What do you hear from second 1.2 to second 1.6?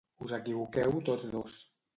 dos.